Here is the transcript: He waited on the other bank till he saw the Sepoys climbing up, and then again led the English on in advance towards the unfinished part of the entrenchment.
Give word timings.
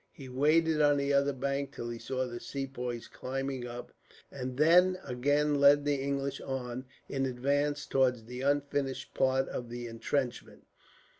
He 0.11 0.27
waited 0.29 0.81
on 0.81 0.97
the 0.97 1.13
other 1.13 1.31
bank 1.31 1.75
till 1.75 1.91
he 1.91 1.99
saw 1.99 2.25
the 2.25 2.39
Sepoys 2.39 3.07
climbing 3.07 3.67
up, 3.67 3.91
and 4.31 4.57
then 4.57 4.97
again 5.05 5.53
led 5.59 5.85
the 5.85 6.01
English 6.01 6.41
on 6.41 6.85
in 7.07 7.27
advance 7.27 7.85
towards 7.85 8.23
the 8.23 8.41
unfinished 8.41 9.13
part 9.13 9.47
of 9.49 9.69
the 9.69 9.85
entrenchment. 9.85 10.65